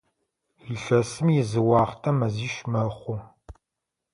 [0.71, 3.17] Илъэсым изыуахътэ мэзищ мэхъу.